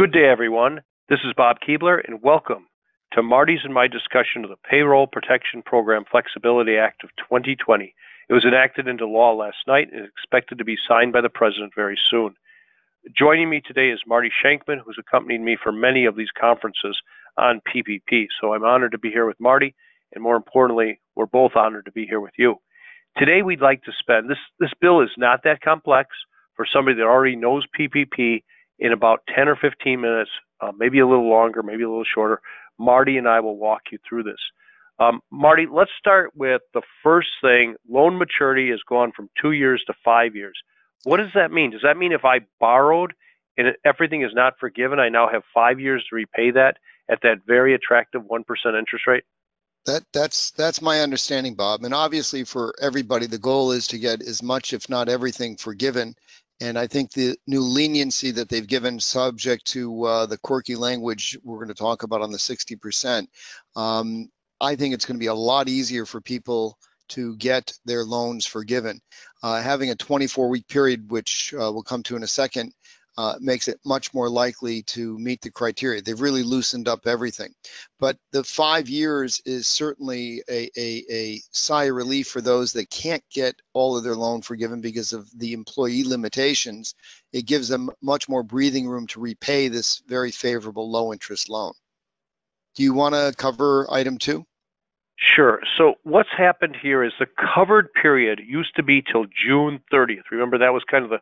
[0.00, 0.80] Good day, everyone.
[1.10, 2.68] This is Bob Keebler, and welcome
[3.12, 7.94] to Marty's and my discussion of the Payroll Protection Program Flexibility Act of 2020.
[8.30, 11.28] It was enacted into law last night and is expected to be signed by the
[11.28, 12.34] President very soon.
[13.14, 16.98] Joining me today is Marty Shenkman, who's accompanied me for many of these conferences
[17.36, 18.28] on PPP.
[18.40, 19.74] So I'm honored to be here with Marty,
[20.14, 22.56] and more importantly, we're both honored to be here with you.
[23.18, 24.38] Today, we'd like to spend this.
[24.58, 26.16] This bill is not that complex
[26.56, 28.44] for somebody that already knows PPP
[28.80, 32.40] in about 10 or 15 minutes, uh, maybe a little longer, maybe a little shorter.
[32.78, 34.40] Marty and I will walk you through this.
[34.98, 37.76] Um, Marty, let's start with the first thing.
[37.88, 40.58] Loan maturity has gone from two years to five years.
[41.04, 41.70] What does that mean?
[41.70, 43.14] Does that mean if I borrowed
[43.56, 47.38] and everything is not forgiven, I now have five years to repay that at that
[47.46, 49.24] very attractive 1% interest rate?
[49.86, 51.84] That that's that's my understanding, Bob.
[51.84, 56.16] And obviously, for everybody, the goal is to get as much, if not everything, forgiven.
[56.60, 61.38] And I think the new leniency that they've given, subject to uh, the quirky language
[61.42, 63.26] we're going to talk about on the 60%,
[63.76, 64.28] um,
[64.60, 66.76] I think it's going to be a lot easier for people
[67.10, 69.00] to get their loans forgiven.
[69.42, 72.72] Uh, having a 24 week period, which uh, we'll come to in a second,
[73.18, 76.00] uh, makes it much more likely to meet the criteria.
[76.00, 77.52] They've really loosened up everything.
[77.98, 82.90] But the five years is certainly a, a, a sigh of relief for those that
[82.90, 86.94] can't get all of their loan forgiven because of the employee limitations.
[87.32, 91.72] It gives them much more breathing room to repay this very favorable low interest loan.
[92.76, 94.44] Do you want to cover item two?
[95.16, 95.60] Sure.
[95.76, 100.30] So what's happened here is the covered period used to be till June 30th.
[100.30, 101.20] Remember that was kind of the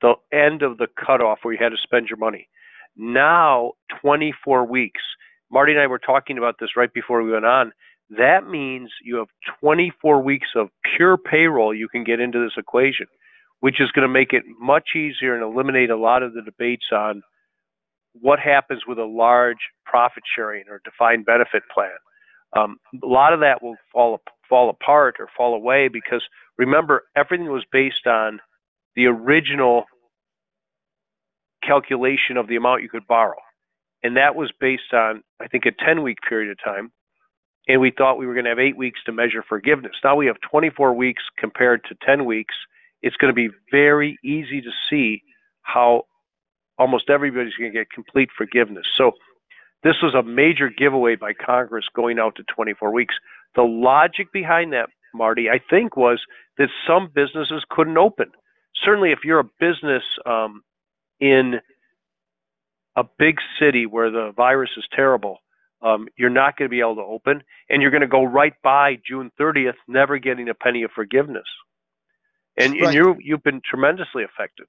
[0.00, 2.48] the end of the cutoff where you had to spend your money.
[2.96, 5.02] Now, 24 weeks.
[5.50, 7.72] Marty and I were talking about this right before we went on.
[8.10, 9.28] That means you have
[9.60, 13.06] 24 weeks of pure payroll you can get into this equation,
[13.60, 16.86] which is going to make it much easier and eliminate a lot of the debates
[16.92, 17.22] on
[18.12, 21.90] what happens with a large profit sharing or defined benefit plan.
[22.56, 26.26] Um, a lot of that will fall fall apart or fall away because
[26.56, 28.40] remember everything was based on
[28.98, 29.84] the original
[31.62, 33.36] calculation of the amount you could borrow.
[34.02, 36.90] And that was based on, I think, a 10 week period of time.
[37.68, 39.92] And we thought we were going to have eight weeks to measure forgiveness.
[40.02, 42.56] Now we have 24 weeks compared to 10 weeks.
[43.00, 45.22] It's going to be very easy to see
[45.62, 46.02] how
[46.76, 48.86] almost everybody's going to get complete forgiveness.
[48.96, 49.12] So
[49.84, 53.14] this was a major giveaway by Congress going out to 24 weeks.
[53.54, 56.20] The logic behind that, Marty, I think, was
[56.56, 58.32] that some businesses couldn't open
[58.84, 60.62] certainly if you're a business um,
[61.20, 61.60] in
[62.96, 65.38] a big city where the virus is terrible,
[65.82, 68.54] um, you're not going to be able to open, and you're going to go right
[68.62, 71.46] by June 30th, never getting a penny of forgiveness.
[72.56, 72.84] And, right.
[72.84, 74.66] and you you've been tremendously affected.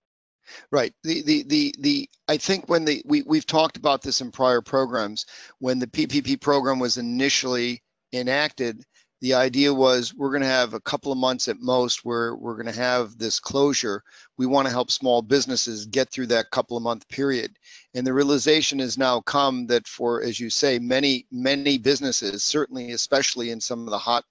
[0.71, 0.93] Right.
[1.03, 4.61] The, the the the I think when the we we've talked about this in prior
[4.61, 5.25] programs
[5.59, 7.81] when the PPP program was initially
[8.13, 8.83] enacted,
[9.21, 12.55] the idea was we're going to have a couple of months at most where we're
[12.55, 14.01] going to have this closure.
[14.37, 17.57] We want to help small businesses get through that couple of month period.
[17.93, 22.91] And the realization has now come that for, as you say, many, many businesses, certainly,
[22.91, 24.23] especially in some of the hot,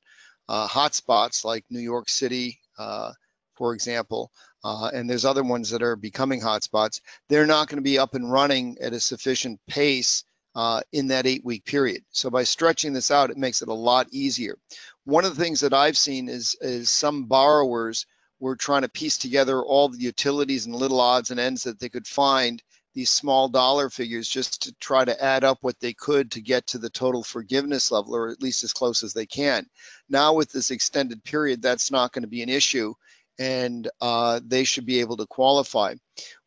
[0.48, 3.12] uh, hot spots like New York City, uh,
[3.56, 4.30] for example,
[4.64, 8.14] uh, and there's other ones that are becoming hotspots, they're not going to be up
[8.14, 10.24] and running at a sufficient pace
[10.58, 12.02] uh, in that eight week period.
[12.10, 14.58] So by stretching this out, it makes it a lot easier.
[15.04, 18.06] One of the things that I've seen is, is some borrowers
[18.40, 21.88] were trying to piece together all the utilities and little odds and ends that they
[21.88, 22.60] could find
[22.92, 26.66] these small dollar figures just to try to add up what they could to get
[26.66, 29.64] to the total forgiveness level or at least as close as they can.
[30.08, 32.94] Now with this extended period, that's not going to be an issue
[33.38, 35.94] and uh, they should be able to qualify.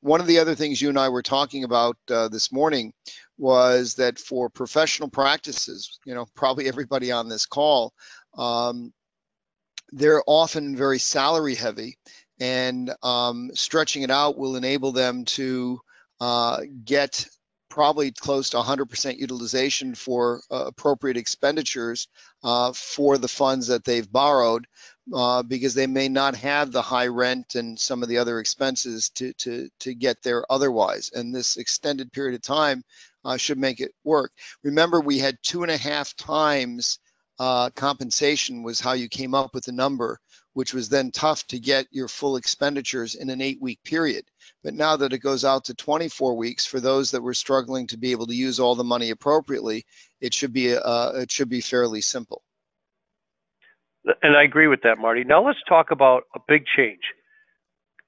[0.01, 2.93] One of the other things you and I were talking about uh, this morning
[3.41, 7.91] was that for professional practices, you know, probably everybody on this call,
[8.37, 8.93] um,
[9.91, 11.97] they're often very salary heavy,
[12.39, 15.79] and um, stretching it out will enable them to
[16.19, 17.27] uh, get
[17.67, 22.09] probably close to 100% utilization for uh, appropriate expenditures
[22.43, 24.67] uh, for the funds that they've borrowed
[25.15, 29.09] uh, because they may not have the high rent and some of the other expenses
[29.09, 31.09] to, to, to get there otherwise.
[31.13, 32.83] And this extended period of time
[33.25, 34.31] uh, should make it work.
[34.63, 36.99] Remember, we had two and a half times
[37.41, 40.19] uh, compensation was how you came up with the number,
[40.53, 44.25] which was then tough to get your full expenditures in an eight week period.
[44.63, 47.97] But now that it goes out to 24 weeks for those that were struggling to
[47.97, 49.85] be able to use all the money appropriately,
[50.19, 52.43] it should be uh, it should be fairly simple.
[54.21, 55.23] And I agree with that, Marty.
[55.23, 57.01] Now let's talk about a big change.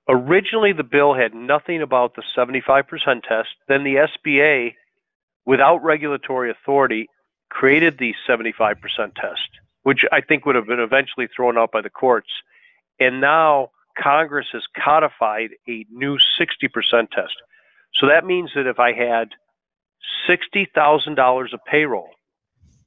[0.07, 3.49] originally the bill had nothing about the 75% test.
[3.67, 4.75] Then the SBA,
[5.45, 7.07] without regulatory authority,
[7.49, 8.75] created the 75%
[9.15, 9.49] test,
[9.83, 12.29] which I think would have been eventually thrown out by the courts.
[12.99, 17.35] And now Congress has codified a new 60% test.
[17.93, 19.29] So that means that if I had
[20.27, 22.09] $60,000 of payroll,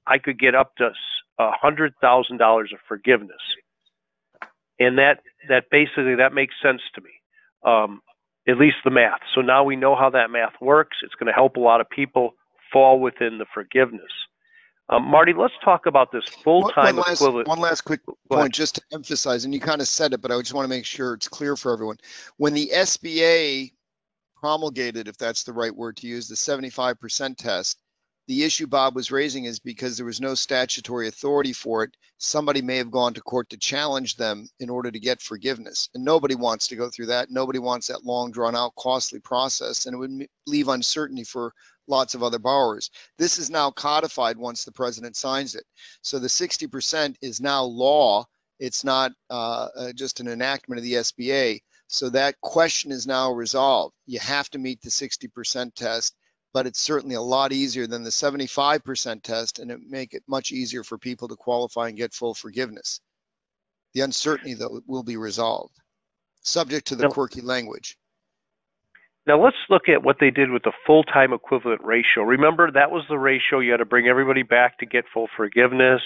[0.06, 0.93] I could get up to
[1.38, 3.43] $100,000 of forgiveness.
[4.79, 7.11] And that, that basically, that makes sense to me,
[7.64, 8.03] um,
[8.47, 9.20] at least the math.
[9.35, 10.99] So now we know how that math works.
[11.03, 12.35] It's going to help a lot of people
[12.72, 14.10] fall within the forgiveness.
[14.88, 17.48] Um, Marty, let's talk about this full-time one, equivalent.
[17.48, 20.38] One last quick point, just to emphasize, and you kind of said it, but I
[20.38, 21.96] just want to make sure it's clear for everyone.
[22.36, 23.72] When the SBA
[24.36, 27.78] promulgated, if that's the right word to use, the 75% test,
[28.28, 32.61] the issue Bob was raising is because there was no statutory authority for it, somebody
[32.61, 35.88] may have gone to court to challenge them in order to get forgiveness.
[35.94, 37.31] And nobody wants to go through that.
[37.31, 39.87] Nobody wants that long, drawn out, costly process.
[39.87, 41.52] And it would leave uncertainty for
[41.87, 42.90] lots of other borrowers.
[43.17, 45.64] This is now codified once the president signs it.
[46.02, 48.25] So the 60% is now law.
[48.58, 51.61] It's not uh, uh, just an enactment of the SBA.
[51.88, 53.94] So that question is now resolved.
[54.06, 56.14] You have to meet the 60% test,
[56.56, 60.53] but it's certainly a lot easier than the 75% test, and it make it much
[60.53, 63.03] easier for people to qualify and get full forgiveness.
[63.93, 65.76] The uncertainty, though, will be resolved,
[66.41, 67.99] subject to the quirky language.
[69.26, 72.23] Now let's look at what they did with the full-time equivalent ratio.
[72.23, 76.00] Remember, that was the ratio you had to bring everybody back to get full forgiveness.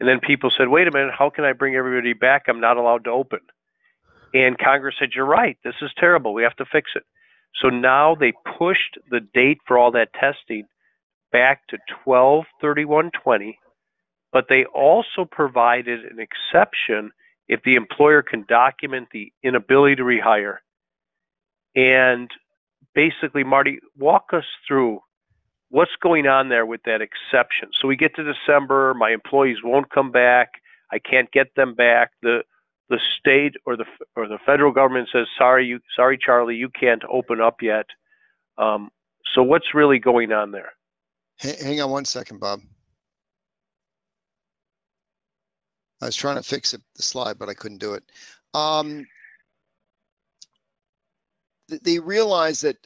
[0.00, 2.42] And then people said, wait a minute, how can I bring everybody back?
[2.46, 3.40] I'm not allowed to open.
[4.34, 6.34] And Congress said, you're right, this is terrible.
[6.34, 7.04] We have to fix it.
[7.56, 10.64] So now they pushed the date for all that testing
[11.32, 13.56] back to 12-31-20,
[14.32, 17.12] but they also provided an exception
[17.48, 20.56] if the employer can document the inability to rehire.
[21.76, 22.30] And
[22.94, 25.00] basically, Marty, walk us through
[25.68, 27.70] what's going on there with that exception.
[27.72, 30.52] So we get to December, my employees won't come back,
[30.92, 32.12] I can't get them back.
[32.22, 32.44] The
[32.88, 33.86] the state or the
[34.16, 37.86] or the federal government says, "Sorry, you, sorry, Charlie, you can't open up yet."
[38.58, 38.90] Um,
[39.32, 40.72] so what's really going on there?
[41.38, 42.60] Hang on one second, Bob.
[46.00, 48.04] I was trying to fix it, the slide, but I couldn't do it.
[48.52, 49.06] Um,
[51.82, 52.76] they realize that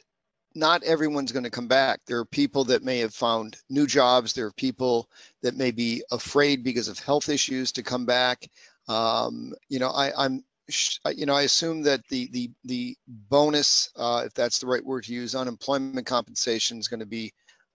[0.55, 1.99] not everyone's going to come back.
[2.07, 4.33] There are people that may have found new jobs.
[4.33, 5.09] There are people
[5.43, 8.47] that may be afraid because of health issues to come back.
[8.89, 10.43] Um, you know, I, am
[11.15, 15.05] you know, I assume that the the the bonus, uh, if that's the right word
[15.05, 17.31] to use, unemployment compensation is going to be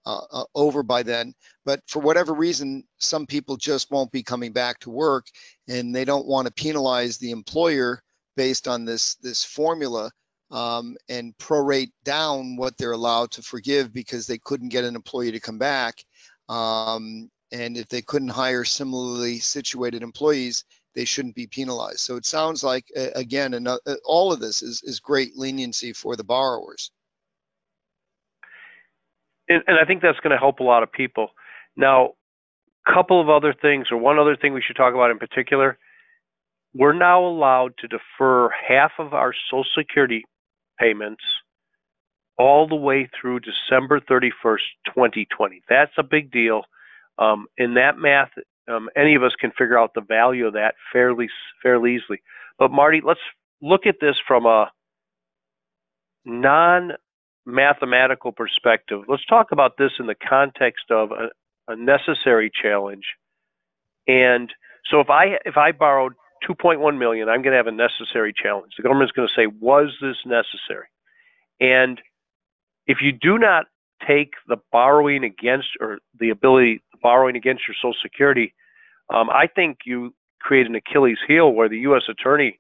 [0.07, 1.35] uh, uh, over by then.
[1.65, 5.27] But for whatever reason, some people just won't be coming back to work,
[5.69, 8.03] and they don't want to penalize the employer
[8.37, 10.11] based on this this formula
[10.51, 15.33] um, and prorate down what they're allowed to forgive because they couldn't get an employee
[15.33, 16.05] to come back.
[16.49, 20.65] Um, and if they couldn't hire similarly situated employees,
[20.95, 22.01] they shouldn't be penalized.
[22.01, 23.69] So it sounds like, again, and
[24.05, 26.91] all of this is, is great leniency for the borrowers.
[29.49, 31.31] And, and I think that's going to help a lot of people.
[31.77, 32.13] Now,
[32.87, 35.79] a couple of other things, or one other thing we should talk about in particular,
[36.75, 40.25] we're now allowed to defer half of our Social Security
[40.79, 41.23] payments
[42.37, 45.63] all the way through December 31st, 2020.
[45.69, 46.63] That's a big deal.
[47.17, 48.31] Um, in that math,
[48.69, 51.29] um, any of us can figure out the value of that fairly
[51.63, 52.23] fairly easily.
[52.59, 53.21] But Marty, let's
[53.61, 54.71] look at this from a
[56.25, 59.03] non-mathematical perspective.
[59.09, 61.31] Let's talk about this in the context of a,
[61.69, 63.15] a necessary challenge.
[64.07, 64.53] And
[64.87, 66.15] so if I if I borrowed
[66.49, 68.75] 2.1 million, I'm going to have a necessary challenge.
[68.77, 70.87] The government's going to say, was this necessary?
[71.61, 72.01] And
[72.87, 73.67] if you do not
[74.07, 78.55] take the borrowing against or the ability borrowing against your Social Security,
[79.15, 82.05] um, I think you create an Achilles heel where the U.S.
[82.09, 82.59] attorney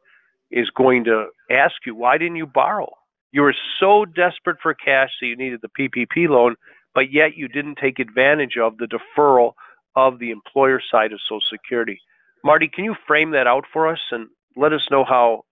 [0.50, 2.92] is going to ask you, why didn't you borrow?
[3.32, 6.54] You were so desperate for cash that you needed the PPP loan,
[6.94, 9.54] but yet you didn't take advantage of the deferral
[9.96, 12.00] of the employer side of Social Security.
[12.44, 15.44] Marty, can you frame that out for us and let us know how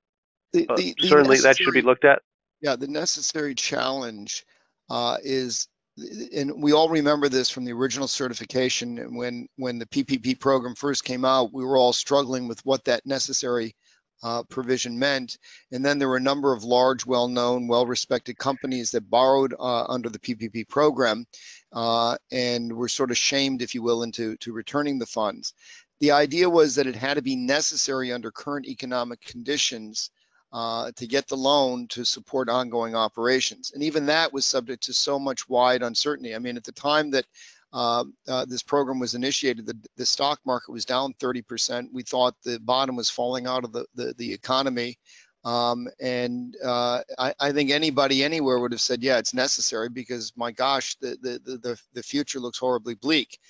[0.53, 2.23] the, uh, the, certainly that should be looked at?
[2.61, 4.45] Yeah, the necessary challenge
[4.91, 9.15] uh, is, and we all remember this from the original certification.
[9.15, 13.05] When when the PPP program first came out, we were all struggling with what that
[13.05, 13.75] necessary
[14.23, 15.37] uh, provision meant.
[15.71, 20.09] And then there were a number of large, well-known, well-respected companies that borrowed uh, under
[20.09, 21.27] the PPP program
[21.73, 25.55] uh, and were sort of shamed, if you will, into to returning the funds.
[26.01, 30.11] The idea was that it had to be necessary under current economic conditions
[30.52, 33.73] uh, to get the loan to support ongoing operations.
[33.73, 36.35] And even that was subject to so much wide uncertainty.
[36.35, 37.25] I mean, at the time that
[37.73, 41.88] uh, uh, this program was initiated, the, the stock market was down 30%.
[41.92, 44.99] We thought the bottom was falling out of the, the, the economy.
[45.44, 50.32] Um, and uh, I, I, think anybody anywhere would have said, yeah, it's necessary because
[50.37, 53.40] my gosh, the, the, the, the future looks horribly bleak.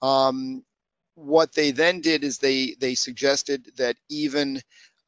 [0.00, 0.62] Um,
[1.16, 4.60] what they then did is they, they suggested that even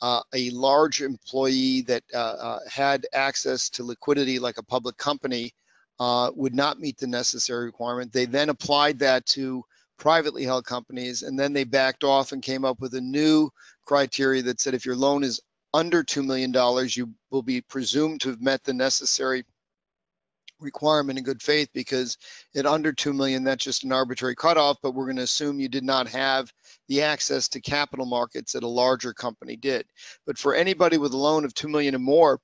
[0.02, 5.52] uh, a large employee that uh, uh, had access to liquidity like a public company
[6.00, 8.12] uh, would not meet the necessary requirement.
[8.12, 9.64] They then applied that to
[9.98, 13.50] privately held companies and then they backed off and came up with a new
[13.84, 15.40] criteria that said if your loan is
[15.72, 16.52] under $2 million,
[16.90, 19.44] you will be presumed to have met the necessary
[20.62, 22.16] requirement in good faith because
[22.54, 25.68] at under 2 million that's just an arbitrary cutoff but we're going to assume you
[25.68, 26.52] did not have
[26.88, 29.86] the access to capital markets that a larger company did.
[30.26, 32.40] But for anybody with a loan of 2 million or more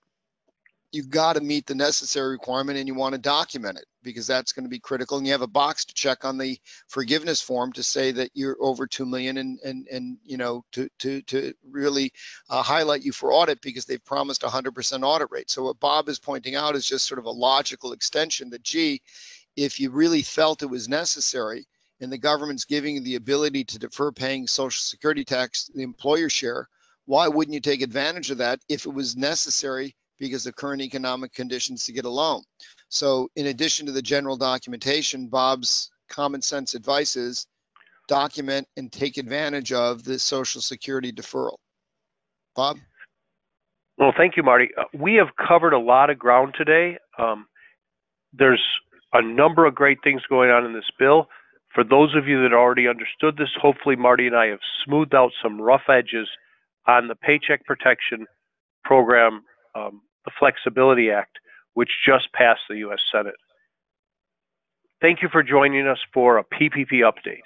[0.91, 4.53] you've got to meet the necessary requirement and you want to document it because that's
[4.53, 5.19] going to be critical.
[5.19, 8.57] And you have a box to check on the forgiveness form to say that you're
[8.59, 12.13] over 2 million and and and you know to to to really
[12.49, 15.51] uh, highlight you for audit because they've promised 100% audit rate.
[15.51, 19.03] So what bob is pointing out is just sort of a logical extension that gee
[19.57, 21.67] if you really felt it was necessary
[22.01, 26.29] and the government's giving you the ability to defer paying social security tax the employer
[26.29, 26.69] share
[27.07, 31.33] why wouldn't you take advantage of that if it was necessary because of current economic
[31.33, 32.43] conditions to get a loan.
[32.89, 37.47] So in addition to the general documentation, Bob's common sense advice is
[38.09, 41.59] document and take advantage of the Social Security deferral.
[42.57, 42.79] Bob?
[43.99, 44.71] Well, thank you, Marty.
[44.77, 46.99] Uh, we have covered a lot of ground today.
[47.19, 47.47] Um,
[48.33, 48.63] there's
[49.13, 51.29] a number of great things going on in this bill.
[51.75, 55.33] For those of you that already understood this, hopefully Marty and I have smoothed out
[55.43, 56.29] some rough edges
[56.87, 58.27] on the Paycheck Protection
[58.85, 59.43] Program
[59.75, 61.39] um, the Flexibility Act,
[61.75, 63.01] which just passed the U.S.
[63.11, 63.35] Senate.
[65.01, 67.41] Thank you for joining us for a PPP update.